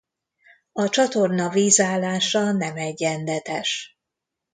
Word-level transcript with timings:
A 0.71 0.89
csatorna 0.89 1.49
vízállása 1.49 2.51
nem 2.51 2.75
egyenletes. 2.75 3.97